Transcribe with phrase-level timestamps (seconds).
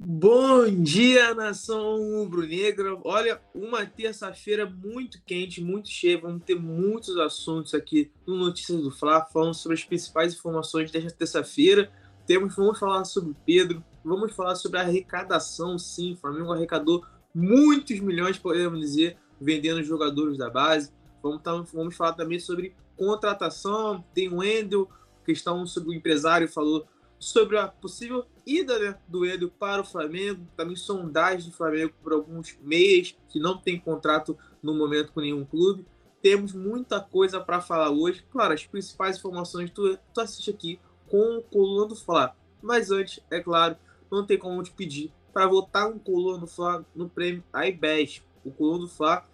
[0.00, 2.96] Bom dia, nação rubro-negra.
[3.02, 6.20] Olha, uma terça-feira muito quente, muito cheia.
[6.20, 11.10] Vamos ter muitos assuntos aqui no Notícias do Fla, falando sobre as principais informações desta
[11.10, 11.90] terça-feira.
[12.28, 16.12] Temos, vamos falar sobre Pedro, vamos falar sobre a arrecadação, sim.
[16.12, 17.04] O Flamengo arrecadou
[17.34, 20.92] muitos milhões, podemos dizer, vendendo jogadores da base.
[21.20, 24.04] Vamos, tá, vamos falar também sobre contratação.
[24.14, 24.88] Tem o Wendel,
[25.24, 26.86] questão sobre o empresário falou
[27.18, 32.14] sobre a possível ida né, do Hélio para o Flamengo, também sondagem do Flamengo por
[32.14, 35.84] alguns meses que não tem contrato no momento com nenhum clube.
[36.22, 38.24] Temos muita coisa para falar hoje.
[38.30, 42.34] Claro, as principais informações tu, tu assiste aqui com o Coluna do Fla.
[42.62, 43.76] Mas antes, é claro,
[44.10, 48.24] não tem como te pedir para votar um Coluna do Fla no prêmio iBest.
[48.44, 49.28] O Coluna do Fla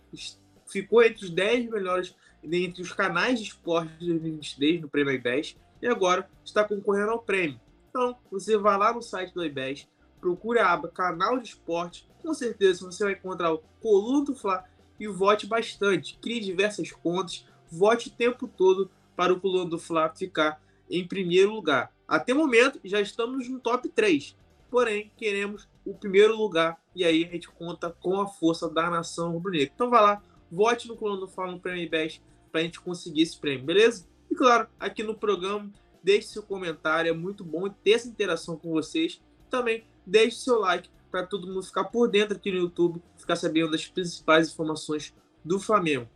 [0.66, 5.56] ficou entre os 10 melhores entre os canais de esporte de 2023 no prêmio iBest
[5.80, 7.58] e agora está concorrendo ao prêmio.
[7.96, 9.86] Então, você vai lá no site do IBES,
[10.20, 14.64] procure a aba Canal de Esporte, com certeza você vai encontrar o Coluna do Fla
[14.98, 16.18] e vote bastante.
[16.20, 21.52] Crie diversas contas, vote o tempo todo para o Coluna do Fla ficar em primeiro
[21.52, 21.94] lugar.
[22.08, 24.36] Até o momento, já estamos no top 3.
[24.68, 29.30] Porém, queremos o primeiro lugar e aí a gente conta com a força da nação
[29.30, 29.70] rubro-negra.
[29.72, 30.20] Então vai lá,
[30.50, 32.20] vote no Coluna do Fla no Prêmio IBES
[32.50, 34.04] para a gente conseguir esse prêmio, beleza?
[34.28, 35.70] E claro, aqui no programa
[36.04, 39.20] deixe seu comentário, é muito bom ter essa interação com vocês.
[39.48, 43.70] Também deixe seu like para todo mundo ficar por dentro aqui no YouTube, ficar sabendo
[43.70, 46.08] das principais informações do Flamengo.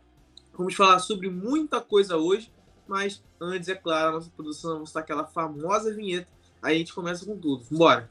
[0.53, 2.51] Vamos falar sobre muita coisa hoje,
[2.87, 6.27] mas antes, é claro, a nossa produção vai mostrar aquela famosa vinheta.
[6.61, 7.65] Aí a gente começa com tudo.
[7.71, 8.09] Bora!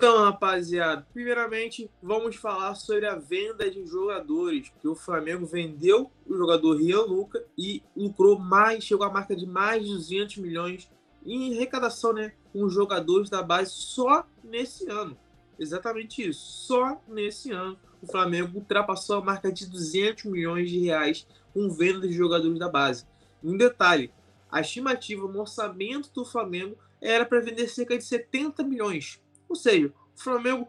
[0.00, 6.34] Então, rapaziada, primeiramente vamos falar sobre a venda de jogadores, que o Flamengo vendeu o
[6.34, 10.90] jogador Rian Luca e lucrou mais, chegou à marca de mais de 200 milhões
[11.22, 15.18] em arrecadação, né, com os jogadores da base só nesse ano.
[15.58, 21.26] Exatamente isso, só nesse ano o Flamengo ultrapassou a marca de 200 milhões de reais
[21.52, 23.04] com venda de jogadores da base.
[23.44, 24.10] Um detalhe,
[24.50, 29.92] a estimativa, o orçamento do Flamengo era para vender cerca de 70 milhões ou seja,
[30.16, 30.68] o Flamengo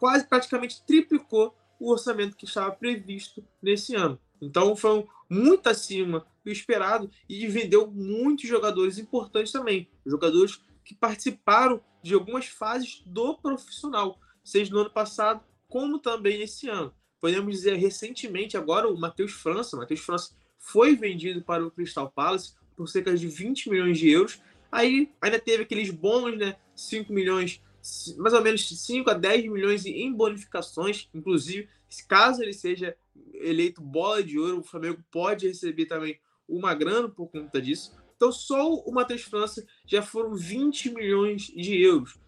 [0.00, 4.18] quase praticamente triplicou o orçamento que estava previsto nesse ano.
[4.40, 9.88] Então foi muito acima do esperado e vendeu muitos jogadores importantes também.
[10.04, 16.68] Jogadores que participaram de algumas fases do profissional, seja no ano passado como também esse
[16.68, 16.92] ano.
[17.20, 19.76] Podemos dizer recentemente agora o Matheus França.
[19.76, 24.40] Matheus França foi vendido para o Crystal Palace por cerca de 20 milhões de euros.
[24.70, 26.56] Aí ainda teve aqueles bônus, né?
[26.74, 27.60] 5 milhões
[28.16, 31.68] mais ou menos 5 a 10 milhões em bonificações, inclusive,
[32.08, 32.96] caso ele seja
[33.34, 37.92] eleito bola de ouro, o Flamengo pode receber também uma grana por conta disso.
[38.16, 42.18] Então, só o Matheus França já foram 20 milhões de euros.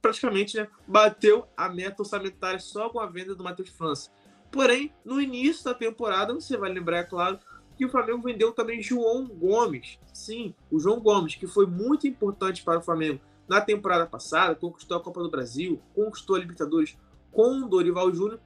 [0.00, 4.10] Praticamente né, bateu a meta orçamentária só com a venda do Matheus França.
[4.50, 7.38] Porém, no início da temporada, você vai lembrar, é claro,
[7.76, 9.98] que o Flamengo vendeu também João Gomes.
[10.12, 14.96] Sim, o João Gomes, que foi muito importante para o Flamengo na temporada passada, conquistou
[14.96, 16.96] a Copa do Brasil, conquistou a Libertadores
[17.30, 18.40] com o Dorival Júnior,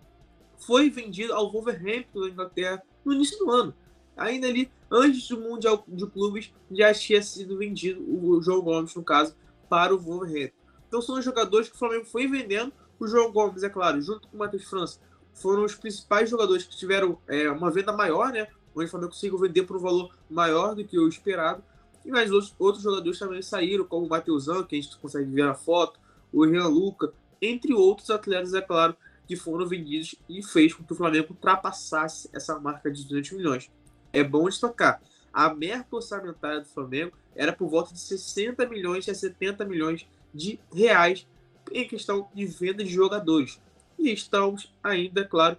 [0.58, 3.74] foi vendido ao Wolverhampton da Inglaterra no início do ano.
[4.16, 9.04] Ainda ali, antes do Mundial de Clubes, já tinha sido vendido o João Gomes, no
[9.04, 9.36] caso,
[9.68, 10.56] para o Wolverhampton.
[10.88, 12.72] Então são os jogadores que o Flamengo foi vendendo.
[12.98, 15.00] O João Gomes, é claro, junto com o Matheus França,
[15.34, 18.48] foram os principais jogadores que tiveram é, uma venda maior, né?
[18.74, 21.62] Onde o Flamengo conseguiu vender por um valor maior do que o esperado.
[22.06, 25.44] E mais outros, outros jogadores também saíram, como o Mateusão, que a gente consegue ver
[25.44, 25.98] na foto,
[26.32, 27.12] o Renan Luca,
[27.42, 28.96] entre outros atletas, é claro,
[29.26, 33.70] que foram vendidos e fez com que o Flamengo ultrapassasse essa marca de 200 milhões.
[34.12, 35.02] É bom destacar,
[35.32, 40.60] a meta orçamentária do Flamengo era por volta de 60 milhões a 70 milhões de
[40.72, 41.26] reais
[41.72, 43.60] em questão de venda de jogadores.
[43.98, 45.56] E estamos ainda, claro,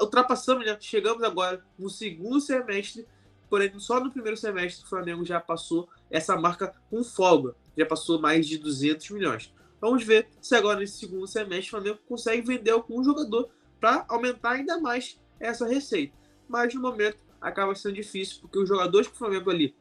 [0.00, 0.76] ultrapassamos, né?
[0.80, 3.06] chegamos agora no segundo semestre
[3.48, 8.20] porém só no primeiro semestre o Flamengo já passou essa marca com folga, já passou
[8.20, 9.52] mais de 200 milhões.
[9.80, 13.48] Vamos ver se agora nesse segundo semestre o Flamengo consegue vender algum jogador
[13.80, 16.16] para aumentar ainda mais essa receita.
[16.48, 19.74] Mas no momento acaba sendo difícil, porque os jogadores que o Flamengo ali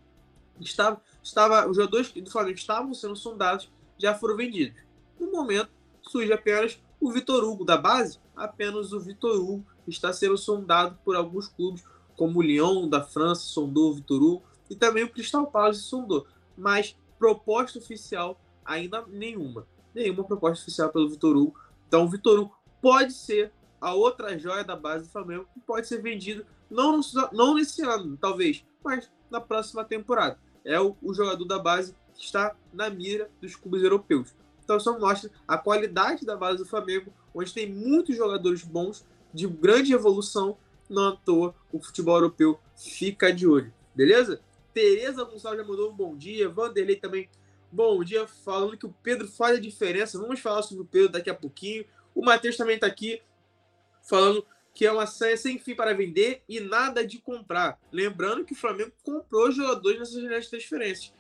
[0.60, 4.82] estava, estava os jogadores do Flamengo estavam sendo sondados já foram vendidos.
[5.20, 5.70] No momento
[6.02, 11.16] surge apenas o Vitor Hugo da base, apenas o Vitor Hugo está sendo sondado por
[11.16, 11.84] alguns clubes
[12.18, 16.28] como o Lyon da França sondou o e também o Crystal Palace sondou,
[16.58, 19.66] mas proposta oficial ainda nenhuma,
[19.96, 21.58] nenhuma proposta oficial pelo Vitor Hugo.
[21.88, 25.88] Então o Vitor Hugo pode ser a outra joia da base do Flamengo que pode
[25.88, 27.00] ser vendido não,
[27.32, 30.38] não nesse ano, talvez, mas na próxima temporada.
[30.66, 34.36] É o, o jogador da base que está na mira dos clubes europeus.
[34.64, 39.48] Então só mostra a qualidade da base do Flamengo, onde tem muitos jogadores bons, de
[39.48, 40.58] grande evolução,
[40.90, 43.74] não à toa o futebol europeu fica de olho.
[43.96, 44.42] Beleza?
[44.74, 46.50] Tereza Gonçalves já mandou um bom dia.
[46.50, 47.30] Vanderlei também,
[47.72, 50.20] bom dia, falando que o Pedro faz a diferença.
[50.20, 51.86] Vamos falar sobre o Pedro daqui a pouquinho.
[52.14, 53.22] O Matheus também está aqui
[54.04, 57.80] falando que é uma série sem fim para vender e nada de comprar.
[57.92, 61.14] Lembrando que o Flamengo comprou jogadores nessas janelas de transferências.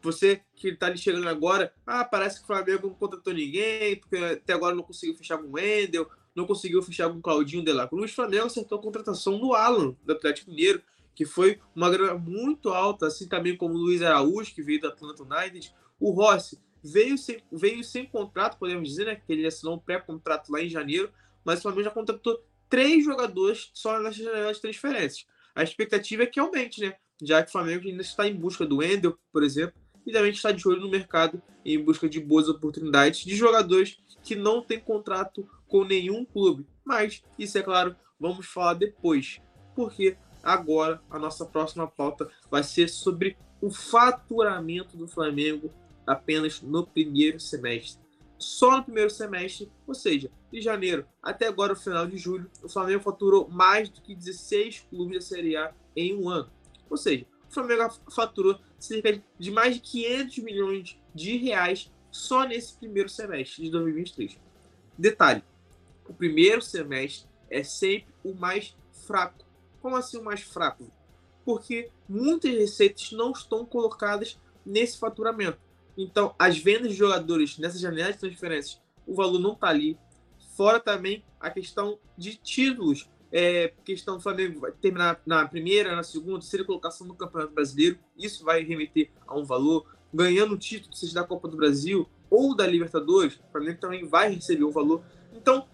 [0.00, 4.52] Você que está chegando agora, ah, parece que o Flamengo não contratou ninguém, porque até
[4.52, 6.08] agora não conseguiu fechar com o Wendel,
[6.40, 8.10] não conseguiu fechar com Claudinho de la Cruz.
[8.10, 10.82] O Flamengo acertou a contratação do Alan, do Atlético Mineiro,
[11.14, 14.88] que foi uma grana muito alta, assim também como o Luiz Araújo, que veio do
[14.88, 15.72] Atlanta United.
[15.98, 19.16] O Rossi veio sem, veio sem contrato, podemos dizer, né?
[19.16, 21.10] Que ele assinou um pré-contrato lá em janeiro,
[21.44, 25.26] mas o Flamengo já contratou três jogadores só nas janelas de transferências.
[25.54, 26.94] A expectativa é que aumente, né?
[27.22, 30.52] Já que o Flamengo ainda está em busca do Wendel, por exemplo, e também está
[30.52, 35.46] de olho no mercado em busca de boas oportunidades de jogadores que não têm contrato
[35.70, 36.66] com nenhum clube.
[36.84, 39.40] Mas isso é claro, vamos falar depois,
[39.74, 45.72] porque agora a nossa próxima pauta vai ser sobre o faturamento do Flamengo
[46.06, 48.02] apenas no primeiro semestre.
[48.38, 52.68] Só no primeiro semestre, ou seja, de janeiro até agora, o final de julho, o
[52.68, 56.50] Flamengo faturou mais do que 16 clubes da Série A em um ano.
[56.88, 62.74] Ou seja, o Flamengo faturou cerca de mais de 500 milhões de reais só nesse
[62.74, 64.38] primeiro semestre de 2023.
[64.98, 65.44] Detalhe:
[66.10, 68.76] o primeiro semestre é sempre o mais
[69.06, 69.44] fraco.
[69.80, 70.90] Como assim o mais fraco?
[71.44, 75.60] Porque muitas receitas não estão colocadas nesse faturamento.
[75.96, 79.96] Então, as vendas de jogadores nessa janela de transferências, o valor não está ali.
[80.56, 86.02] Fora também a questão de títulos é, questão do Flamengo vai terminar na primeira, na
[86.02, 87.96] segunda, terceira colocação no Campeonato Brasileiro.
[88.18, 89.86] Isso vai remeter a um valor.
[90.12, 94.64] Ganhando título, seja da Copa do Brasil ou da Libertadores, o Flamengo também vai receber
[94.64, 95.04] um valor.
[95.32, 95.68] Então,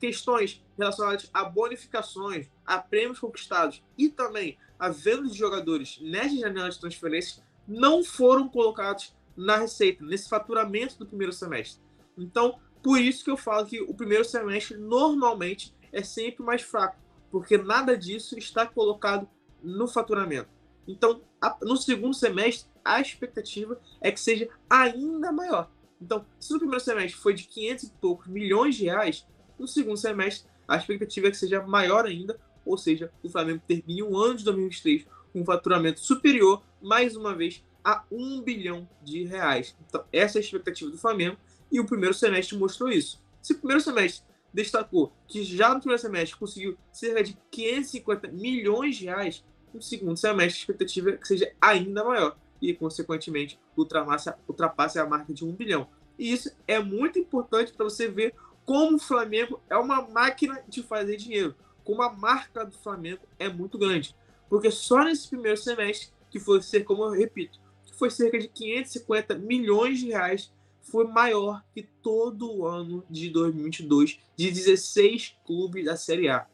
[0.00, 6.70] questões relacionadas a bonificações, a prêmios conquistados e também a venda de jogadores nessa janela
[6.70, 11.80] de transferências não foram colocados na receita, nesse faturamento do primeiro semestre.
[12.16, 16.98] Então, por isso que eu falo que o primeiro semestre normalmente é sempre mais fraco,
[17.30, 19.28] porque nada disso está colocado
[19.62, 20.48] no faturamento.
[20.88, 21.20] Então,
[21.62, 25.70] no segundo semestre, a expectativa é que seja ainda maior.
[26.00, 29.26] Então, se no primeiro semestre foi de 500 e poucos milhões de reais,
[29.60, 34.02] no segundo semestre a expectativa é que seja maior ainda, ou seja, o Flamengo termine
[34.02, 39.24] o ano de 2023 com um faturamento superior, mais uma vez, a 1 bilhão de
[39.24, 39.76] reais.
[39.86, 41.36] Então, essa é a expectativa do Flamengo
[41.70, 43.22] e o primeiro semestre mostrou isso.
[43.42, 48.96] Se o primeiro semestre destacou que já no primeiro semestre conseguiu cerca de 550 milhões
[48.96, 54.32] de reais, no segundo semestre a expectativa é que seja ainda maior e, consequentemente, ultrapasse,
[54.48, 55.86] ultrapasse a marca de um bilhão.
[56.18, 58.34] E isso é muito importante para você ver
[58.70, 63.48] como o Flamengo é uma máquina de fazer dinheiro, como a marca do Flamengo é
[63.48, 64.14] muito grande.
[64.48, 68.46] Porque só nesse primeiro semestre, que foi ser, como eu repito, que foi cerca de
[68.46, 70.52] 550 milhões de reais
[70.82, 76.46] foi maior que todo o ano de 2022 de 16 clubes da Série A.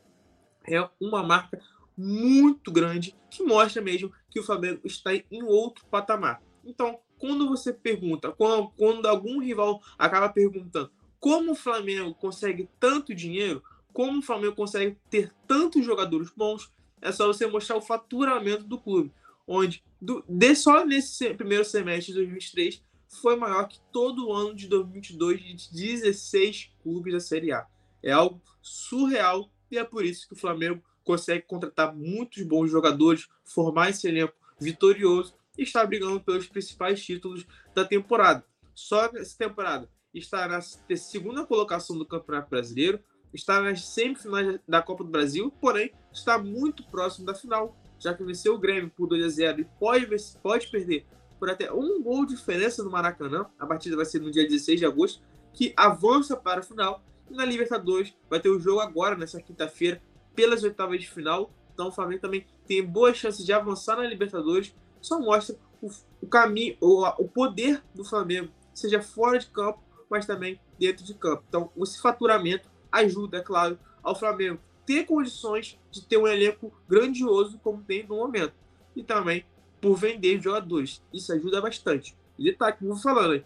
[0.67, 1.61] É uma marca
[1.95, 6.43] muito grande que mostra mesmo que o Flamengo está em outro patamar.
[6.65, 13.15] Então, quando você pergunta, quando, quando algum rival acaba perguntando como o Flamengo consegue tanto
[13.15, 16.71] dinheiro, como o Flamengo consegue ter tantos jogadores bons,
[17.01, 19.13] é só você mostrar o faturamento do clube,
[19.47, 24.55] onde do, de só nesse primeiro semestre de 2023 foi maior que todo o ano
[24.55, 27.67] de 2022 de 16 clubes da Série A.
[28.03, 33.29] É algo surreal e é por isso que o Flamengo consegue contratar muitos bons jogadores,
[33.45, 38.45] formar esse elenco vitorioso e está brigando pelos principais títulos da temporada.
[38.75, 43.01] Só nessa temporada está na segunda colocação do Campeonato Brasileiro,
[43.35, 48.25] está nas semifinais da Copa do Brasil, porém está muito próximo da final, já que
[48.25, 50.07] venceu o Grêmio por 2 a 0 e pode,
[50.43, 51.07] pode perder
[51.39, 53.47] por até um gol de diferença no Maracanã.
[53.59, 57.03] A partida vai ser no dia 16 de agosto, que avança para a final.
[57.31, 60.01] E na Libertadores vai ter o jogo agora, nessa quinta-feira,
[60.35, 61.51] pelas oitavas de final.
[61.75, 64.75] Então o Flamengo também tem boas chances de avançar na Libertadores.
[65.01, 65.91] Só mostra o,
[66.23, 71.15] o caminho, o, o poder do Flamengo, seja fora de campo, mas também dentro de
[71.15, 71.45] campo.
[71.49, 77.59] Então, esse faturamento ajuda, é claro, ao Flamengo ter condições de ter um elenco grandioso
[77.59, 78.55] como tem no momento.
[78.95, 79.45] E também
[79.81, 81.03] por vender jogadores.
[81.13, 82.17] Isso ajuda bastante.
[82.39, 83.45] E detalhe, como eu falando,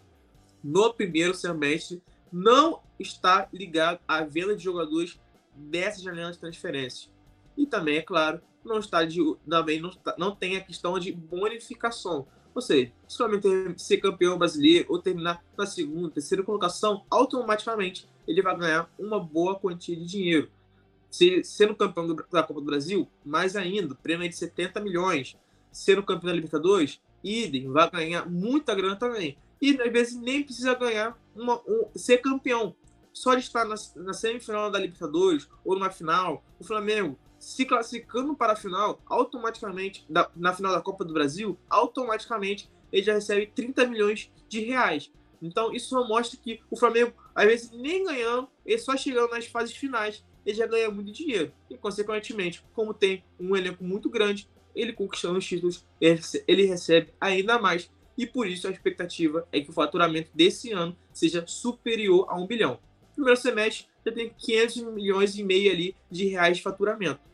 [0.62, 2.02] no primeiro semestre
[2.32, 5.18] não está ligado à venda de jogadores
[5.54, 7.10] dessa janela de transferência.
[7.56, 12.26] E também, é claro, não está de, também não, não tem a questão de bonificação.
[12.54, 18.08] Ou seja, se o Flamengo ser campeão brasileiro ou terminar na segunda, terceira colocação, automaticamente
[18.26, 20.50] ele vai ganhar uma boa quantia de dinheiro.
[21.10, 25.36] Se, sendo campeão da Copa do Brasil, mais ainda, prêmio de 70 milhões.
[25.72, 29.36] Sendo campeão da Libertadores, idem, vai ganhar muita grana também.
[29.60, 32.74] E às vezes nem precisa ganhar uma, um, ser campeão.
[33.12, 38.36] Só de estar na, na semifinal da Libertadores ou numa final, o Flamengo se classificando
[38.36, 43.46] para a final, automaticamente, da, na final da Copa do Brasil, automaticamente ele já recebe
[43.46, 45.10] 30 milhões de reais.
[45.40, 49.46] Então isso só mostra que o Flamengo, às vezes, nem ganhando, ele só chegando nas
[49.46, 51.50] fases finais, ele já ganha muito dinheiro.
[51.70, 55.86] E, consequentemente, como tem um elenco muito grande, ele conquistando os títulos,
[56.46, 57.90] ele recebe ainda mais.
[58.18, 62.46] E por isso a expectativa é que o faturamento desse ano seja superior a um
[62.46, 62.78] bilhão.
[63.08, 67.29] No primeiro semestre já tem 500 milhões e meio ali de reais de faturamento.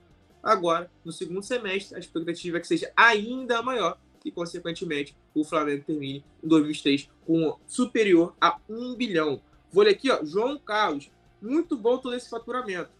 [0.46, 5.82] Agora, no segundo semestre, a expectativa é que seja ainda maior e, consequentemente, o Flamengo
[5.84, 9.42] termine em 2023 com superior a um bilhão.
[9.72, 11.10] Vou ler aqui, ó, João Carlos.
[11.42, 12.90] Muito bom todo esse faturamento.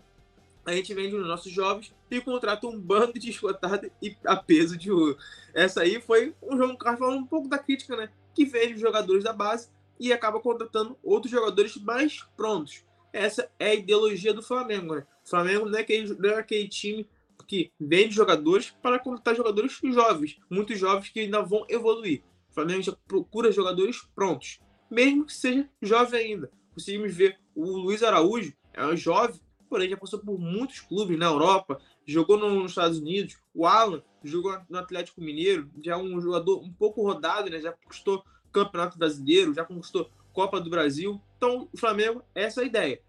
[0.64, 4.76] A gente vende os nossos jovens e contrata um bando de escotado e a peso
[4.76, 5.16] de ouro.
[5.54, 8.10] Essa aí foi o João Carlos falando um pouco da crítica, né?
[8.34, 9.68] Que vende os jogadores da base
[10.00, 12.82] e acaba contratando outros jogadores mais prontos.
[13.12, 15.06] Essa é a ideologia do Flamengo, né?
[15.24, 17.08] O Flamengo não é aquele, não é aquele time
[17.46, 22.22] que vende jogadores para contratar jogadores jovens, muitos jovens que ainda vão evoluir.
[22.50, 24.60] O Flamengo já procura jogadores prontos,
[24.90, 26.50] mesmo que seja jovem ainda.
[26.74, 31.26] Conseguimos ver o Luiz Araújo, é um jovem, porém já passou por muitos clubes na
[31.26, 33.36] Europa, jogou nos Estados Unidos.
[33.54, 37.60] O Alan jogou no Atlético Mineiro, já é um jogador um pouco rodado, né?
[37.60, 41.20] já conquistou Campeonato Brasileiro, já conquistou Copa do Brasil.
[41.36, 43.00] Então, o Flamengo, essa é a ideia.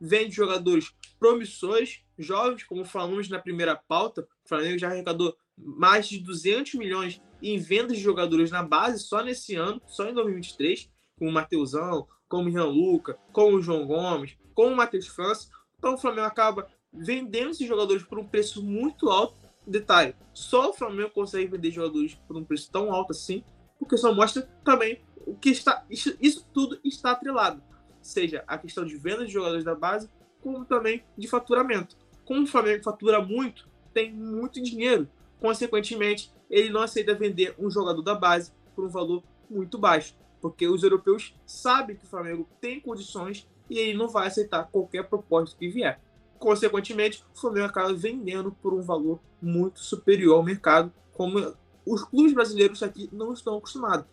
[0.00, 0.92] Vende jogadores
[1.22, 7.22] promissores, jovens, como falamos na primeira pauta, o Flamengo já arrecadou mais de 200 milhões
[7.40, 12.08] em vendas de jogadores na base só nesse ano, só em 2023, com o Mateusão,
[12.28, 15.48] como o Jean Luca, com o João Gomes, com o Matheus França.
[15.78, 19.36] Então o Flamengo acaba vendendo esses jogadores por um preço muito alto.
[19.64, 23.44] Detalhe, só o Flamengo consegue vender jogadores por um preço tão alto assim,
[23.78, 25.84] porque só mostra também o que está.
[25.88, 27.62] Isso, isso tudo está atrelado.
[28.00, 30.10] Seja a questão de venda de jogadores da base,
[30.42, 31.96] como também de faturamento.
[32.24, 35.08] Como o Flamengo fatura muito, tem muito dinheiro.
[35.40, 40.66] Consequentemente, ele não aceita vender um jogador da base por um valor muito baixo, porque
[40.66, 45.56] os europeus sabem que o Flamengo tem condições e ele não vai aceitar qualquer proposta
[45.58, 46.00] que vier.
[46.38, 51.54] Consequentemente, o Flamengo acaba vendendo por um valor muito superior ao mercado, como
[51.86, 54.06] os clubes brasileiros aqui não estão acostumados.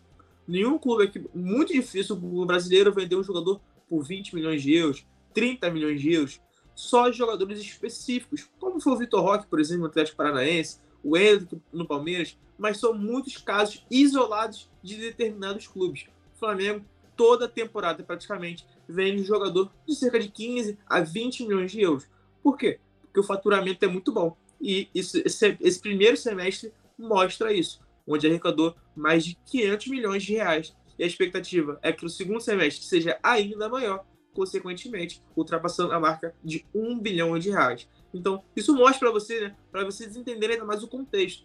[0.46, 5.06] Nenhum clube aqui, muito difícil o brasileiro vender um jogador por 20 milhões de euros,
[5.32, 6.40] 30 milhões de euros,
[6.74, 11.60] só jogadores específicos, como foi o Vitor Roque, por exemplo, no Atlético Paranaense, o Hendrick
[11.72, 16.06] no Palmeiras, mas são muitos casos isolados de determinados clubes.
[16.34, 16.84] O Flamengo,
[17.16, 22.06] toda temporada praticamente, vende um jogador de cerca de 15 a 20 milhões de euros.
[22.42, 22.78] Por quê?
[23.02, 24.36] Porque o faturamento é muito bom.
[24.60, 30.32] E isso, esse, esse primeiro semestre mostra isso, onde arrecadou mais de 500 milhões de
[30.34, 30.76] reais.
[30.98, 34.04] E a expectativa é que o segundo semestre seja ainda maior,
[34.40, 37.86] consequentemente, ultrapassando a marca de 1 bilhão de reais.
[38.12, 41.44] Então, isso mostra para você, né, para vocês entenderem ainda mais o contexto,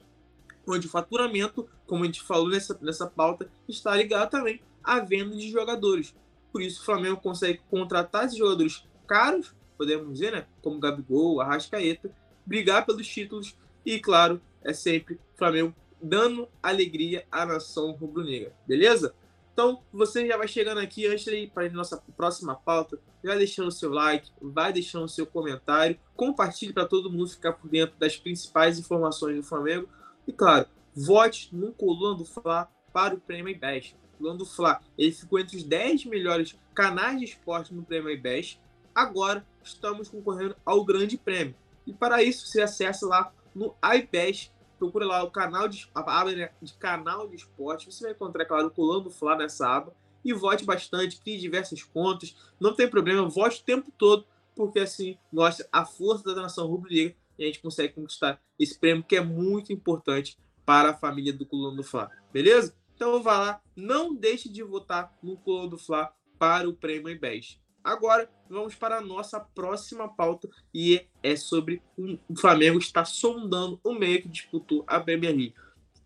[0.66, 5.36] onde o faturamento, como a gente falou nessa, nessa pauta, está ligado também à venda
[5.36, 6.16] de jogadores.
[6.54, 12.10] Por isso, o Flamengo consegue contratar esses jogadores caros, podemos dizer, né, como Gabigol, Arrascaeta,
[12.46, 19.14] brigar pelos títulos e, claro, é sempre Flamengo dando alegria à nação rubro-negra, beleza?
[19.56, 23.36] Então, você já vai chegando aqui antes de ir para a nossa próxima pauta, já
[23.36, 27.70] deixando o seu like, vai deixando o seu comentário, compartilhe para todo mundo ficar por
[27.70, 29.88] dentro das principais informações do Flamengo.
[30.28, 33.96] E claro, vote no Coluna do Fla para o Prêmio IBEST.
[33.96, 38.12] O Coluna do Fla, ele ficou entre os 10 melhores canais de esporte no Prêmio
[38.12, 38.60] IBEST.
[38.94, 41.56] Agora estamos concorrendo ao Grande Prêmio.
[41.88, 44.52] E para isso, você acessa lá no iBest
[44.86, 47.92] procura lá o canal de, a aba né, de canal de esporte.
[47.92, 49.94] Você vai encontrar, claro, o Colombo Fla nessa aba.
[50.24, 52.36] E vote bastante, crie diversas contas.
[52.60, 54.26] Não tem problema, vote o tempo todo,
[54.56, 59.04] porque assim mostra a força da nação rubro-negra e a gente consegue conquistar esse prêmio
[59.04, 62.10] que é muito importante para a família do Colombo Fla.
[62.34, 62.76] Beleza?
[62.96, 67.60] Então vá lá, não deixe de votar no Colombo Fla para o prêmio IBES.
[67.86, 73.94] Agora, vamos para a nossa próxima pauta e é sobre o Flamengo estar sondando o
[73.94, 75.54] meio que disputou a Premier League.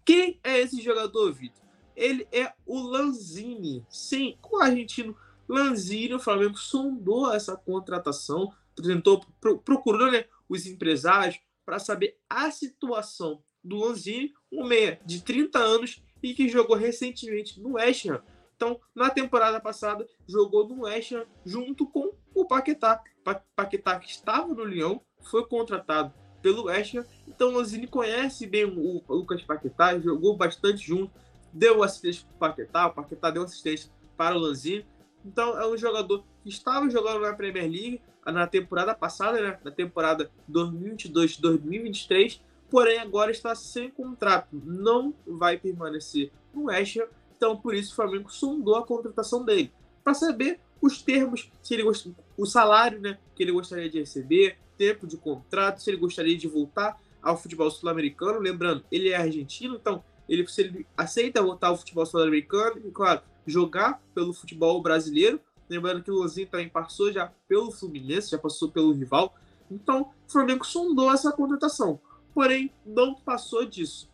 [0.04, 1.64] Quem é esse jogador, Vitor?
[1.96, 3.86] Ele é o Lanzini.
[3.90, 5.16] Sim, o argentino
[5.48, 9.26] Lanzini, o Flamengo sondou essa contratação, tentou,
[9.64, 16.04] procurou né, os empresários para saber a situação do Lanzini, um meia de 30 anos
[16.22, 18.22] e que jogou recentemente no West Ham.
[18.60, 23.02] Então, na temporada passada, jogou no West Ham junto com o Paquetá.
[23.24, 27.06] Pa Paquetá, que estava no Lyon, foi contratado pelo West Ham.
[27.26, 31.10] Então, o Lanzini conhece bem o, Lucas Paquetá, jogou bastante junto,
[31.54, 34.86] deu assistência para o Paquetá, o Paquetá deu assistência para o Lanzini.
[35.24, 39.58] Então, é um jogador que estava jogando na Premier League na temporada passada, né?
[39.64, 47.08] na temporada 2022-2023, porém agora está sem contrato, não vai permanecer no West Ham,
[47.40, 49.72] então por isso o Flamengo sondou a contratação dele,
[50.04, 52.12] para saber os termos, se ele gost...
[52.38, 56.48] o salário né, que ele gostaria de receber, tempo de contrato, se ele gostaria de
[56.50, 61.78] voltar ao futebol sul-americano, lembrando, ele é argentino, então ele, se ele aceita voltar ao
[61.78, 67.32] futebol sul-americano, e claro, jogar pelo futebol brasileiro, lembrando que o Lanzinho também passou já
[67.48, 69.34] pelo Fluminense, já passou pelo rival,
[69.72, 72.02] então o Flamengo sondou essa contratação.
[72.34, 74.10] Porém não passou disso.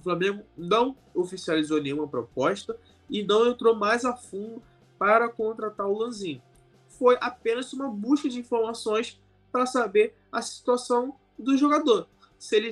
[0.00, 2.76] O Flamengo não oficializou nenhuma proposta
[3.08, 4.62] e não entrou mais a fundo
[4.98, 6.42] para contratar o Lanzinho.
[6.88, 9.20] Foi apenas uma busca de informações
[9.52, 12.08] para saber a situação do jogador.
[12.38, 12.70] Se ele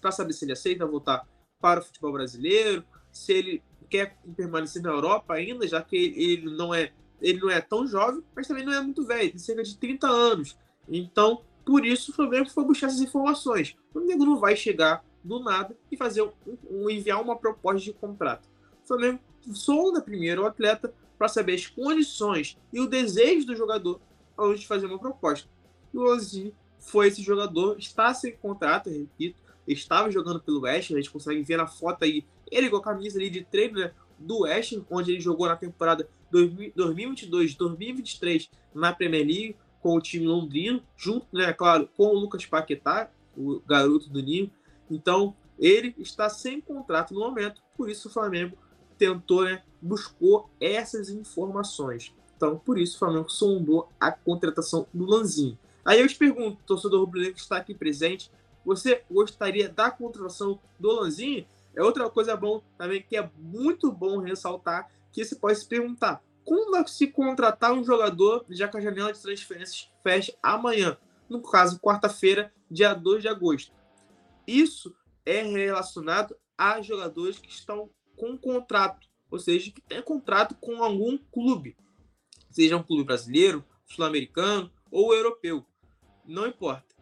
[0.00, 1.26] para saber se ele aceita voltar
[1.60, 6.72] para o futebol brasileiro, se ele quer permanecer na Europa ainda, já que ele não
[6.72, 9.76] é ele não é tão jovem, mas também não é muito velho, tem cerca de
[9.76, 10.58] 30 anos.
[10.88, 13.76] Então, por isso, o Flamengo foi buscar essas informações.
[13.90, 16.22] O Flamengo não vai chegar do nada e fazer
[16.68, 18.48] um, enviar uma proposta de contrato.
[18.84, 19.20] O Flamengo
[19.52, 24.00] sonda primeiro o atleta para saber as condições e o desejo do jogador
[24.38, 25.48] antes de fazer uma proposta.
[25.92, 30.96] E o Lanzini foi esse jogador, está sem contrato, repito, estava jogando pelo West, a
[30.96, 34.40] gente consegue ver na foto aí ele com a camisa ali de treino né, do
[34.40, 41.26] West, onde ele jogou na temporada 2022-2023 na Premier League com o time londrino, junto,
[41.32, 44.50] né, claro, com o Lucas Paquetá, o garoto do Ninho.
[44.94, 48.56] Então, ele está sem contrato no momento, por isso o Flamengo
[48.98, 52.14] tentou, né, buscou essas informações.
[52.36, 55.58] Então, por isso o Flamengo sondou a contratação do Lanzinho.
[55.84, 58.30] Aí eu te pergunto, torcedor rubro-negro que está aqui presente,
[58.64, 61.46] você gostaria da contratação do Lanzinho?
[61.74, 66.22] É outra coisa bom também que é muito bom ressaltar que você pode se perguntar
[66.44, 70.96] como se contratar um jogador já que a janela de transferências fecha amanhã,
[71.28, 73.72] no caso, quarta-feira, dia 2 de agosto.
[74.46, 80.82] Isso é relacionado a jogadores que estão com contrato, ou seja, que têm contrato com
[80.82, 81.76] algum clube,
[82.50, 85.66] seja um clube brasileiro, sul-americano ou europeu.
[86.24, 86.94] Não importa.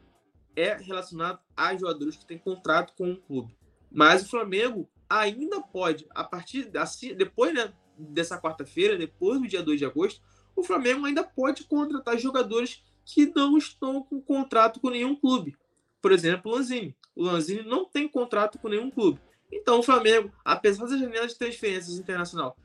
[0.57, 3.57] É relacionado a jogadores que têm contrato com um clube.
[3.91, 9.63] Mas o Flamengo ainda pode, a partir assim, depois né, dessa quarta-feira, depois do dia
[9.63, 10.23] 2 de agosto,
[10.55, 15.57] o Flamengo ainda pode contratar jogadores que não estão com contrato com nenhum clube.
[16.01, 16.97] Por exemplo, o Lanzini.
[17.21, 19.21] O Lanzini não tem contrato com nenhum clube.
[19.53, 22.57] Então, o Flamengo, apesar da janela de transferências internacional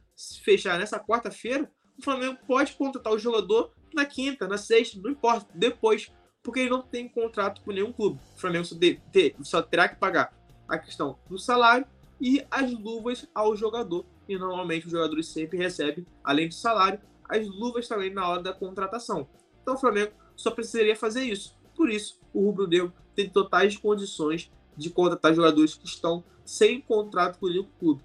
[0.46, 5.46] fechar nessa quarta-feira, o Flamengo pode contratar o jogador na quinta, na sexta, não importa,
[5.54, 6.10] depois,
[6.41, 8.18] porque ele não tem contrato com nenhum clube.
[8.34, 10.34] O Flamengo só, de, de, só terá que pagar
[10.70, 11.86] a questão do salário
[12.22, 17.46] e as luvas ao jogador e normalmente os jogadores sempre recebem, além do salário, as
[17.46, 19.28] luvas também na hora da contratação.
[19.62, 21.58] Então o Flamengo só precisaria fazer isso.
[21.75, 27.39] Por isso, o Rubro Negro tem totais condições de contratar jogadores que estão sem contrato
[27.39, 28.01] com nenhum clube.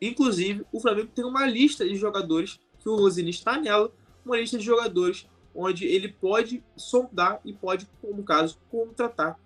[0.00, 3.90] Inclusive, o Flamengo tem uma lista de jogadores que o Rosini está nela,
[4.24, 9.38] uma lista de jogadores onde ele pode sondar e pode, como caso, contratar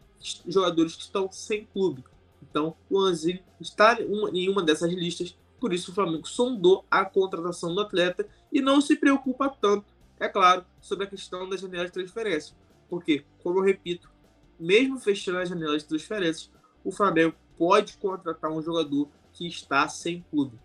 [0.47, 2.03] jogadores que estão sem clube.
[2.43, 7.75] Então, o Rosini está em uma dessas listas por isso o Flamengo sondou a contratação
[7.75, 9.87] do atleta e não se preocupa tanto,
[10.19, 12.55] é claro, sobre a questão da janela de transferência.
[12.89, 14.11] Porque, como eu repito,
[14.59, 16.51] mesmo fechando a janela de transferências,
[16.85, 20.59] o Flamengo pode contratar um jogador que está sem clube.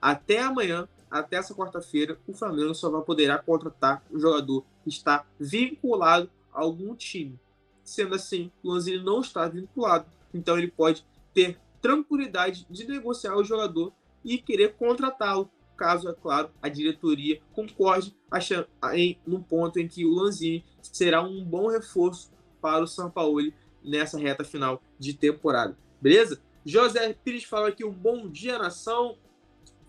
[0.00, 5.24] Até amanhã, até essa quarta-feira, o Flamengo só vai poderá contratar um jogador que está
[5.38, 7.38] vinculado a algum time.
[7.82, 13.44] Sendo assim, o Lanzini não está vinculado, então ele pode ter tranquilidade de negociar o
[13.44, 13.92] jogador
[14.24, 20.04] e querer contratá-lo, caso, é claro, a diretoria concorde achando, em, num ponto em que
[20.04, 23.40] o Lanzini será um bom reforço para o São Paulo
[23.82, 25.76] nessa reta final de temporada.
[26.00, 26.40] Beleza?
[26.64, 29.18] José Pires falando aqui um bom dia, nação.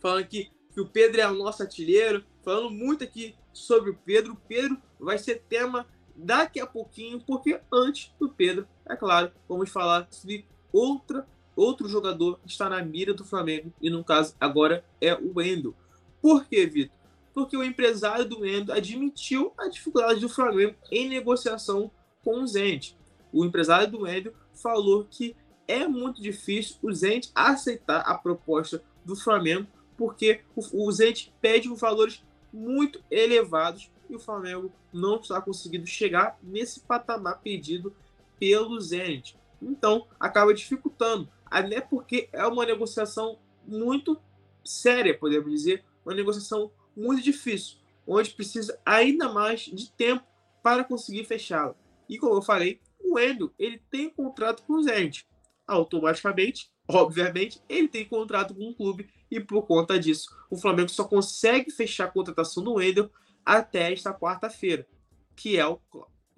[0.02, 2.24] Falando aqui que o Pedro é o nosso artilheiro.
[2.44, 4.34] Falando muito aqui sobre o Pedro.
[4.34, 9.70] O Pedro vai ser tema daqui a pouquinho, porque antes do Pedro, é claro, vamos
[9.70, 15.14] falar sobre outra outro jogador está na mira do Flamengo e no caso agora é
[15.14, 15.74] o Wendel.
[16.22, 16.96] Por quê, Vitor?
[17.34, 21.92] Porque o empresário do Wendel admitiu a dificuldade do Flamengo em negociação
[22.24, 22.98] com o Zente.
[23.32, 25.36] o empresário do Wendel, falou que
[25.68, 31.68] é muito difícil o Zente aceitar a proposta do Flamengo, porque o, o Zente pede
[31.76, 37.94] valores muito elevados e o Flamengo não está conseguindo chegar nesse patamar pedido
[38.40, 39.38] pelo Zenit.
[39.62, 44.20] Então, acaba dificultando, até porque é uma negociação muito
[44.64, 47.78] séria, podemos dizer, uma negociação muito difícil,
[48.08, 50.24] onde precisa ainda mais de tempo
[50.64, 51.76] para conseguir fechá-la.
[52.10, 55.28] E como eu falei, o Endo ele tem contrato com o Zenit.
[55.68, 61.04] Automaticamente, obviamente, ele tem contrato com o clube e por conta disso, o Flamengo só
[61.04, 63.10] consegue fechar a contratação do Wendel
[63.44, 64.88] até esta quarta-feira,
[65.36, 65.80] que é o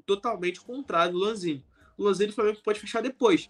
[0.06, 1.65] totalmente contrário do Lanzini.
[1.98, 3.50] O Lanzini o Flamengo pode fechar depois.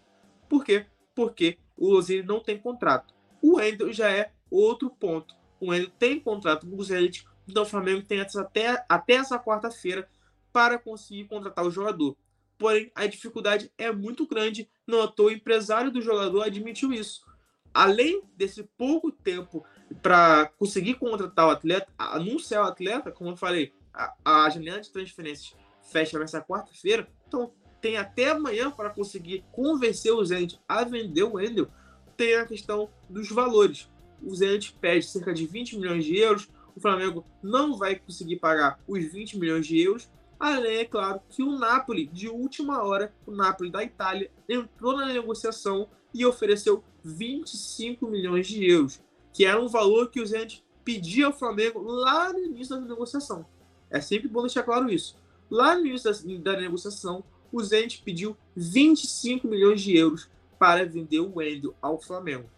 [0.49, 0.85] Por quê?
[1.17, 3.11] Porque o Lanzini não tem contrato.
[3.41, 5.33] O Wendel já é outro ponto.
[5.59, 10.07] O Wendel tem contrato com o Zenit, então o Flamengo tem até, até essa quarta-feira
[10.53, 12.15] para conseguir contratar o jogador.
[12.55, 17.25] Porém, a dificuldade é muito grande, não à toa o empresário do jogador admitiu isso.
[17.73, 19.65] Além desse pouco tempo
[20.03, 24.91] para conseguir contratar o atleta, anunciar o atleta, como eu falei, a, a janela de
[24.91, 27.51] transferências fecha nessa quarta-feira, então
[27.81, 31.67] tem até amanhã para conseguir convencer o Zenit a vender o Wendel.
[32.15, 33.89] Tem a questão dos valores.
[34.21, 38.79] O Zenit pede cerca de 20 milhões de euros, o Flamengo não vai conseguir pagar
[38.87, 40.09] os 20 milhões de euros.
[40.39, 45.07] Além, é claro, que o Napoli, de última hora, o Napoli da Itália, entrou na
[45.07, 49.01] negociação e ofereceu 25 milhões de euros
[49.37, 53.45] que era um valor que o Zenit pedia ao Flamengo lá no início da negociação.
[53.87, 55.15] É sempre bom deixar claro isso.
[55.47, 60.29] Lá no início da, da negociação, o Zenit pediu 25 milhões de euros
[60.59, 62.49] para vender o Wendel ao Flamengo.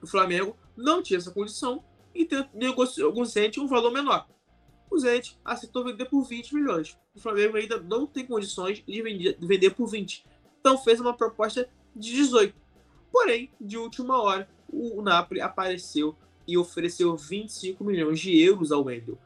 [0.00, 1.82] O Flamengo não tinha essa condição
[2.14, 4.28] e negociou com o Zenit um valor menor.
[4.90, 6.98] O Zenit aceitou vender por 20 milhões.
[7.14, 10.24] O Flamengo ainda não tem condições de vender, de vender por 20.
[10.60, 12.54] Então fez uma proposta de 18.
[13.10, 16.16] Porém, de última hora, o Napoli apareceu
[16.46, 19.18] e ofereceu 25 milhões de euros ao Wendel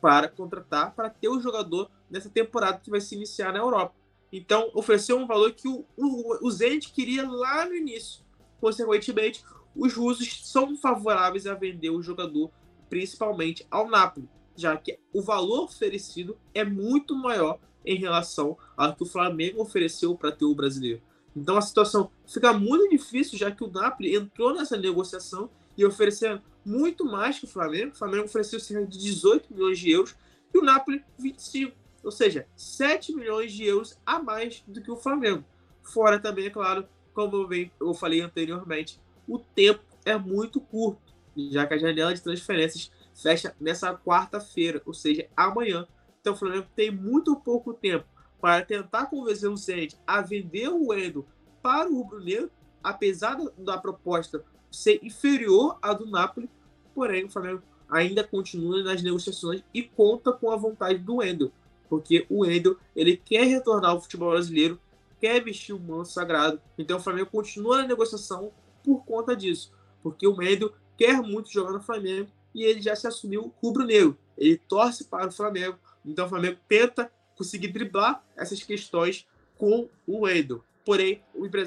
[0.00, 3.94] para contratar, para ter o jogador nessa temporada que vai se iniciar na Europa.
[4.32, 8.22] Então, ofereceu um valor que o, o, o Zenit queria lá no início.
[8.60, 9.42] Consequentemente,
[9.74, 12.50] os russos são favoráveis a vender o jogador,
[12.90, 19.02] principalmente ao Napoli, já que o valor oferecido é muito maior em relação ao que
[19.02, 21.00] o Flamengo ofereceu para ter o brasileiro.
[21.34, 26.42] Então a situação fica muito difícil, já que o Napoli entrou nessa negociação e oferecendo
[26.64, 27.92] muito mais que o Flamengo.
[27.92, 30.16] O Flamengo ofereceu cerca de 18 milhões de euros
[30.52, 31.76] e o Napoli 25.
[32.02, 35.44] Ou seja, 7 milhões de euros a mais do que o Flamengo.
[35.82, 37.48] Fora também, é claro, como
[37.80, 41.12] eu falei anteriormente, o tempo é muito curto,
[41.50, 45.86] já que a janela de transferências fecha nessa quarta-feira, ou seja, amanhã.
[46.20, 48.06] Então o Flamengo tem muito pouco tempo
[48.40, 51.26] para tentar convencer o Zenit a vender o Wendel
[51.60, 52.50] para o rubro-negro,
[52.82, 56.48] apesar da proposta ser inferior à do Napoli,
[56.94, 61.50] porém o Flamengo ainda continua nas negociações e conta com a vontade do Wendel,
[61.88, 64.80] porque o Wendel ele quer retornar ao futebol brasileiro,
[65.20, 68.52] quer vestir o manto sagrado, então o Flamengo continua na negociação
[68.84, 69.72] por conta disso,
[70.02, 74.56] porque o Wendel quer muito jogar no Flamengo e ele já se assumiu rubro-negro, ele
[74.56, 80.64] torce para o Flamengo, então o Flamengo tenta conseguir driblar essas questões com o Wendel.
[80.84, 81.22] Porém,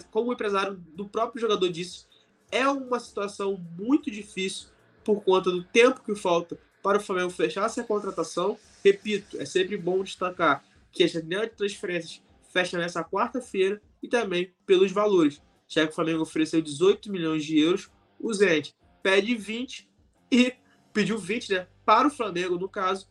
[0.09, 2.05] como o empresário do próprio jogador disse,
[2.51, 4.69] é uma situação muito difícil
[5.03, 8.57] por conta do tempo que falta para o Flamengo fechar essa contratação.
[8.83, 14.53] Repito, é sempre bom destacar que a janela de transferências fecha nessa quarta-feira e também
[14.65, 15.41] pelos valores.
[15.67, 17.89] Já que o Flamengo ofereceu 18 milhões de euros,
[18.19, 19.89] o Zenit pede 20
[20.29, 20.53] e
[20.91, 23.07] pediu 20 né, para o Flamengo, no caso,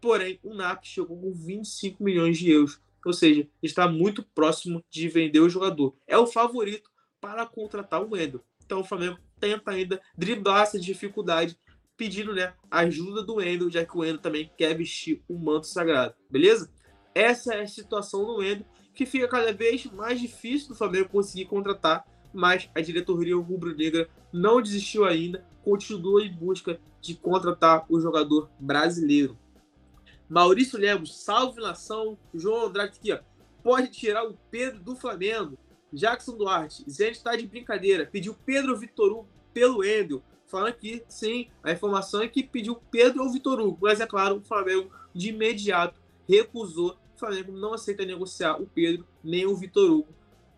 [0.00, 5.08] Porém, o NAP chegou com 25 milhões de euros, ou seja, está muito próximo de
[5.08, 5.94] vender o jogador.
[6.06, 8.42] É o favorito para contratar o Wendel.
[8.64, 11.58] Então o Flamengo tenta ainda driblar essa dificuldade,
[12.00, 16.14] pedindo né, ajuda do Wendel, já que o Wendel também quer vestir o manto sagrado,
[16.30, 16.72] beleza?
[17.14, 21.44] Essa é a situação do Wendel, que fica cada vez mais difícil do Flamengo conseguir
[21.44, 28.50] contratar, mas a diretoria rubro-negra não desistiu ainda, continua em busca de contratar o jogador
[28.58, 29.38] brasileiro.
[30.26, 32.16] Maurício Lemos, salve nação.
[32.32, 33.18] João Andrade aqui, ó.
[33.62, 35.58] Pode tirar o Pedro do Flamengo.
[35.92, 38.06] Jackson Duarte, Zé está de brincadeira.
[38.06, 40.22] Pediu Pedro Vitor Hugo pelo Endel.
[40.50, 43.78] Falando que sim, a informação é que pediu Pedro ou Vitor Hugo.
[43.82, 46.98] Mas é claro, o Flamengo de imediato recusou.
[47.14, 50.08] O Flamengo não aceita negociar o Pedro nem o Vitor Hugo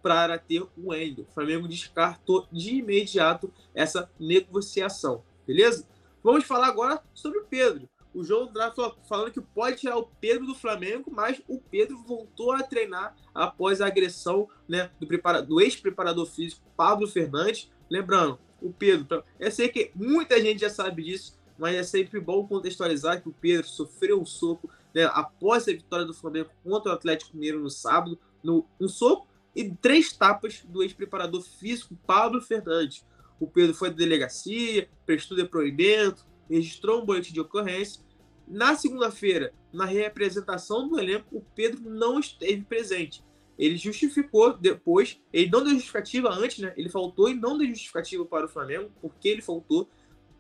[0.03, 1.27] para ter o Endel.
[1.29, 5.23] O Flamengo descartou de imediato essa negociação.
[5.47, 5.87] Beleza?
[6.23, 7.89] Vamos falar agora sobre o Pedro.
[8.15, 8.77] o João Andrade
[9.09, 13.81] falando que pode tirar o Pedro do Flamengo, mas o Pedro voltou a treinar após
[13.81, 15.07] a agressão né, do,
[15.47, 17.71] do ex-preparador físico Pablo Fernandes.
[17.91, 22.47] Lembrando, o Pedro, eu sei que muita gente já sabe disso, mas é sempre bom
[22.47, 26.95] contextualizar que o Pedro sofreu um soco né, após a vitória do Flamengo contra o
[26.95, 33.05] Atlético Mineiro no sábado, no, um soco e três tapas do ex-preparador físico Pablo Fernandes.
[33.39, 38.03] O Pedro foi da delegacia, prestou depoimento, registrou um boletim de ocorrência.
[38.47, 43.25] Na segunda-feira, na representação do elenco, o Pedro não esteve presente.
[43.59, 46.73] Ele justificou depois, ele não deu justificativa antes, né?
[46.77, 49.89] Ele faltou e não deu justificativa para o Flamengo, porque ele faltou.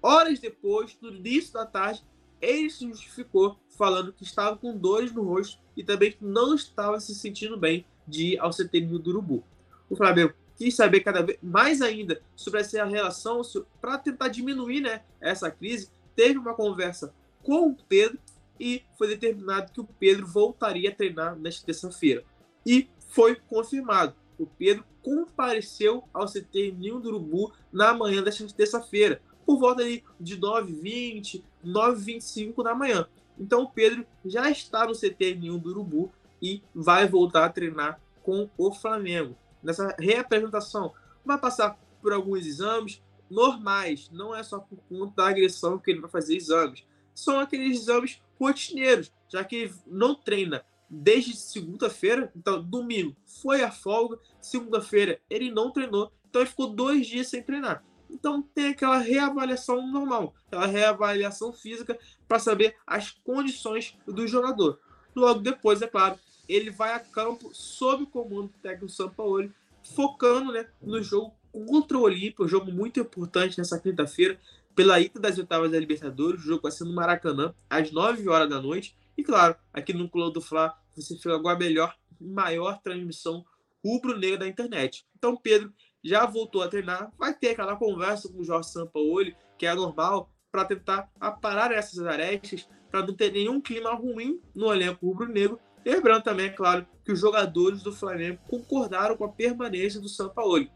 [0.02, 2.02] Horas depois, no início da tarde,
[2.40, 6.98] ele se justificou, falando que estava com dores no rosto e também que não estava
[6.98, 9.44] se sentindo bem de ir ao CT do Urubu.
[9.88, 13.42] O Flamengo quis saber cada vez mais ainda sobre essa relação
[13.80, 15.88] para tentar diminuir né, essa crise.
[16.16, 18.18] Teve uma conversa com o Pedro
[18.58, 22.24] e foi determinado que o Pedro voltaria a treinar nesta terça-feira.
[22.66, 24.14] E foi confirmado.
[24.38, 29.84] O Pedro compareceu ao CT Ninho do Urubu na manhã desta terça-feira, por volta
[30.18, 33.06] de 9h20, 9h25 da manhã.
[33.38, 38.00] Então o Pedro já está no CT Ninho do Urubu e vai voltar a treinar
[38.22, 39.36] com o Flamengo.
[39.62, 40.92] Nessa reapresentação,
[41.24, 46.00] vai passar por alguns exames normais, não é só por conta da agressão que ele
[46.00, 46.84] vai fazer exames.
[47.14, 53.70] São aqueles exames rotineiros, já que ele não treina desde segunda-feira, então domingo foi a
[53.70, 57.82] folga, segunda-feira ele não treinou, então ele ficou dois dias sem treinar.
[58.10, 64.78] Então tem aquela reavaliação normal, aquela reavaliação física para saber as condições do jogador.
[65.16, 69.50] Logo depois, é claro, ele vai a campo sob o comando do técnico Sampaoli,
[69.94, 74.38] focando né, no jogo contra o Olímpia, um jogo muito importante nessa quinta-feira,
[74.74, 76.40] pela ida das oitavas da Libertadores.
[76.42, 78.96] O jogo vai ser no Maracanã, às 9 horas da noite.
[79.16, 83.44] E claro, aqui no Clube do Fla, você fica com a melhor maior transmissão
[83.84, 85.04] rubro-negra da internet.
[85.16, 85.72] Então, Pedro
[86.04, 90.30] já voltou a treinar, vai ter aquela conversa com o Jorge Sampaoli, que é normal,
[90.50, 95.58] para tentar aparar essas arestas, para não ter nenhum clima ruim no elenco rubro-negro.
[95.84, 100.70] Lembrando também, é claro, que os jogadores do Flamengo concordaram com a permanência do Sampaoli.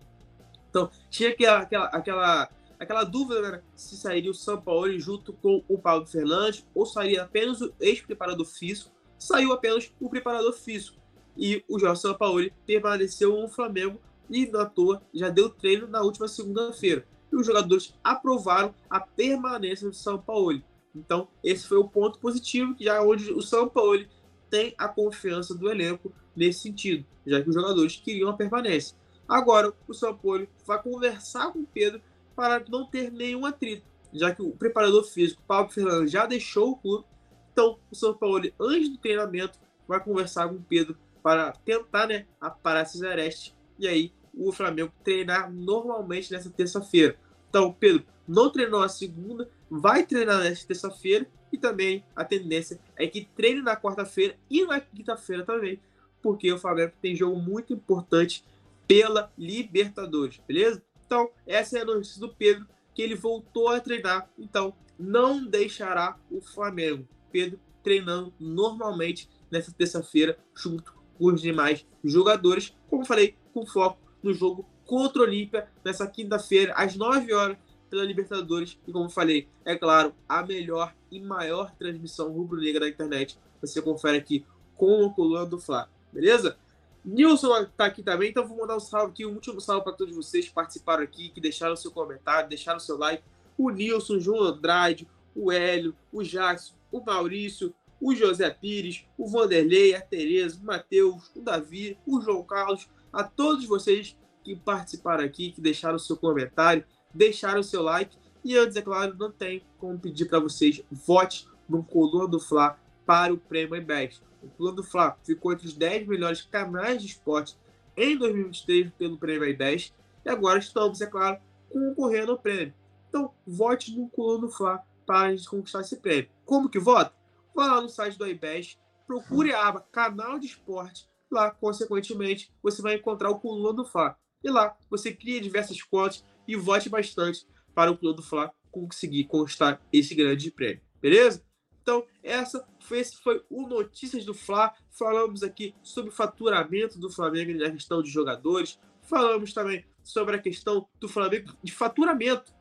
[0.70, 5.78] Então, tinha aquela, aquela, aquela, aquela dúvida né, se sairia o Sampaoli junto com o
[5.78, 8.90] Paulo Fernandes ou sairia apenas o ex-preparador físico.
[9.18, 10.98] Saiu apenas o preparador físico.
[11.36, 16.28] E o Jorge Sampaoli permaneceu no Flamengo e, na toa, já deu treino na última
[16.28, 17.06] segunda-feira.
[17.32, 20.62] E os jogadores aprovaram a permanência do São Paulo.
[20.94, 24.04] Então, esse foi o ponto positivo, já onde o São Paulo
[24.48, 28.96] tem a confiança do elenco nesse sentido, já que os jogadores queriam a permanência.
[29.28, 32.00] Agora, o São Paulo vai conversar com o Pedro
[32.36, 36.76] para não ter nenhum atrito, já que o preparador físico, Paulo Fernandes, já deixou o
[36.76, 37.06] clube.
[37.52, 42.26] Então, o São Paulo, antes do treinamento, vai conversar com o Pedro para tentar né,
[42.38, 47.16] aparar esses arestes e aí o Flamengo treinar normalmente nessa terça-feira.
[47.48, 53.06] Então, Pedro não treinou a segunda, vai treinar nessa terça-feira e também a tendência é
[53.06, 55.80] que treine na quarta-feira e na quinta-feira também,
[56.20, 58.44] porque o Flamengo tem jogo muito importante
[58.86, 60.82] pela Libertadores, beleza?
[61.06, 66.18] Então, essa é a notícia do Pedro, que ele voltou a treinar, então não deixará
[66.30, 67.06] o Flamengo.
[67.30, 74.34] Pedro treinando normalmente nessa terça-feira, junto com os demais jogadores, como falei, com foco no
[74.34, 77.56] jogo contra o Olímpia, nessa quinta-feira, às 9 horas,
[77.88, 78.78] pela Libertadores.
[78.86, 83.38] E como falei, é claro, a melhor e maior transmissão rubro-negra da internet.
[83.60, 84.44] Você confere aqui
[84.76, 86.58] com o coluna do Fla, beleza?
[87.06, 90.12] Nilson tá aqui também, então vou mandar um salve aqui, um último salve para todos
[90.16, 93.22] vocês que participaram aqui, que deixaram seu comentário, deixaram seu like.
[93.56, 99.28] O Nilson, o João Andrade, o Hélio, o Jackson, o Maurício, o José Pires, o
[99.28, 105.24] Vanderlei, a Tereza, o Matheus, o Davi, o João Carlos, a todos vocês que participaram
[105.24, 108.16] aqui, que deixaram seu comentário, deixaram seu like.
[108.44, 112.78] E antes, é claro, não tem como pedir para vocês vote no Coluna do Fla
[113.04, 114.20] para o prêmio iBest.
[114.42, 117.56] O Coluna do Fla ficou entre os 10 melhores canais de esporte
[117.96, 119.94] em 2023 pelo prêmio iBest.
[120.24, 122.74] E agora estamos, é claro, concorrendo ao prêmio.
[123.08, 126.28] Então, vote no Coluna do Fla para a gente conquistar esse prêmio.
[126.44, 127.14] Como que vota?
[127.54, 131.08] Vá lá no site do iBest, procure a aba Canal de Esporte.
[131.30, 134.16] Lá, consequentemente, você vai encontrar o Coluna do Fla.
[134.44, 139.24] E lá, você cria diversas contas e vote bastante para o Clube do Fla conseguir
[139.24, 140.80] conquistar esse grande prêmio.
[141.00, 141.45] Beleza?
[141.86, 144.74] Então, essa foi, esse foi o Notícias do Fla.
[144.90, 148.76] Falamos aqui sobre o faturamento do Flamengo na questão de jogadores.
[149.02, 152.52] Falamos também sobre a questão do Flamengo de faturamento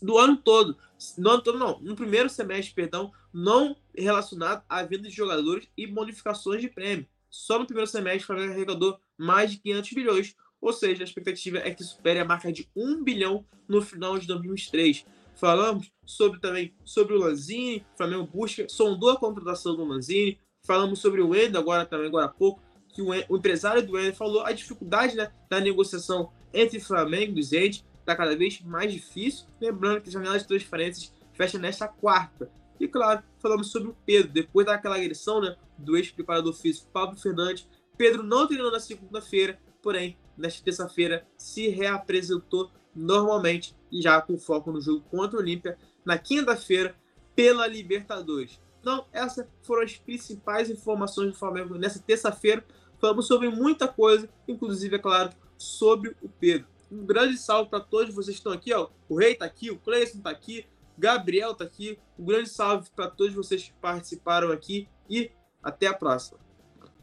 [0.00, 0.74] do ano todo.
[1.18, 1.78] No ano todo, não.
[1.80, 7.06] No primeiro semestre, perdão, não relacionado à venda de jogadores e bonificações de prêmio.
[7.28, 11.58] Só no primeiro semestre, o Flamengo arrecadou mais de 500 bilhões, ou seja, a expectativa
[11.58, 15.04] é que supere a marca de 1 bilhão no final de 2023.
[15.36, 21.20] Falamos sobre também sobre o Lanzini, Flamengo busca, sondou a contratação do Lanzini, falamos sobre
[21.20, 24.52] o Wendel agora também, agora há pouco, que o, o empresário do Wendel falou a
[24.52, 30.08] dificuldade né, da negociação entre Flamengo e Zete está cada vez mais difícil, lembrando que
[30.08, 32.50] a janela de transferências fecha nesta quarta.
[32.80, 37.68] E claro, falamos sobre o Pedro, depois daquela agressão né, do ex-preparador físico Pablo Fernandes,
[37.96, 44.72] Pedro não treinou na segunda-feira, porém, nesta terça-feira se reapresentou normalmente e já com foco
[44.72, 46.94] no jogo contra o Olímpia na quinta-feira
[47.34, 48.60] pela Libertadores.
[48.80, 52.64] Então, essas foram as principais informações do Flamengo nessa terça-feira.
[53.00, 56.68] Falamos sobre muita coisa, inclusive, é claro, sobre o Pedro.
[56.90, 58.72] Um grande salve para todos vocês que estão aqui.
[58.72, 58.88] Ó.
[59.08, 60.64] O Rei está aqui, o Cleison está aqui,
[60.96, 61.98] Gabriel está aqui.
[62.18, 65.30] Um grande salve para todos vocês que participaram aqui e
[65.62, 66.45] até a próxima.